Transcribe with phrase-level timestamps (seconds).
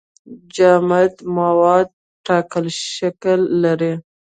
[0.55, 1.87] جامد مواد
[2.25, 3.93] ټاکلی شکل لري.